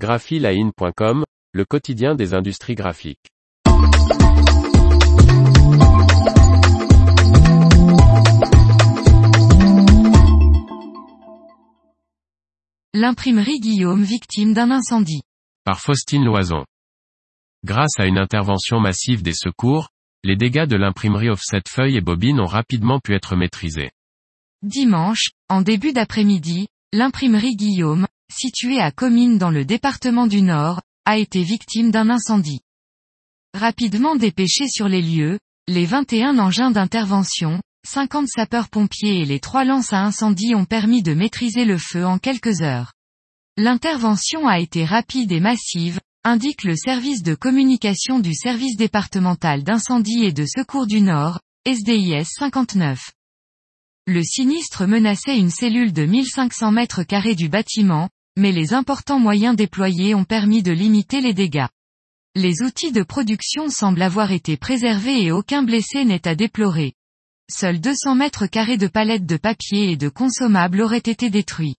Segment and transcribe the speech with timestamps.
[0.00, 3.28] graphiline.com, le quotidien des industries graphiques.
[12.94, 15.20] L'imprimerie Guillaume victime d'un incendie.
[15.64, 16.64] Par Faustine Loison.
[17.62, 19.90] Grâce à une intervention massive des secours,
[20.24, 23.90] les dégâts de l'imprimerie offset feuilles et bobines ont rapidement pu être maîtrisés.
[24.62, 28.06] Dimanche, en début d'après-midi, l'imprimerie Guillaume,
[28.40, 32.62] située à Comines dans le département du Nord, a été victime d'un incendie.
[33.52, 39.92] Rapidement dépêchés sur les lieux, les 21 engins d'intervention, 50 sapeurs-pompiers et les trois lances
[39.92, 42.94] à incendie ont permis de maîtriser le feu en quelques heures.
[43.58, 50.24] L'intervention a été rapide et massive, indique le service de communication du service départemental d'incendie
[50.24, 53.10] et de secours du Nord, SDIS 59.
[54.06, 59.56] Le sinistre menaçait une cellule de 1500 mètres carrés du bâtiment, mais les importants moyens
[59.56, 61.68] déployés ont permis de limiter les dégâts.
[62.34, 66.94] Les outils de production semblent avoir été préservés et aucun blessé n'est à déplorer.
[67.50, 71.74] Seuls 200 mètres carrés de palettes de papier et de consommables auraient été détruits.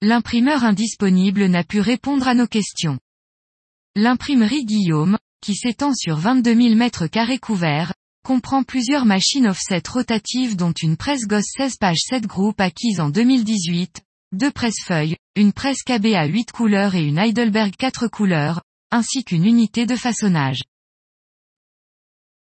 [0.00, 2.98] L'imprimeur indisponible n'a pu répondre à nos questions.
[3.94, 7.92] L'imprimerie Guillaume, qui s'étend sur 22 000 mètres carrés couverts,
[8.24, 13.10] comprend plusieurs machines offset rotatives dont une presse gosse 16 pages 7 groupes acquise en
[13.10, 14.00] 2018,
[14.32, 19.44] deux presse-feuilles, une presse KB à 8 couleurs et une Heidelberg 4 couleurs, ainsi qu'une
[19.44, 20.62] unité de façonnage.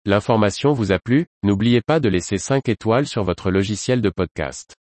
[0.05, 4.78] L'information vous a plu, n'oubliez pas de laisser 5 étoiles sur votre logiciel de podcast.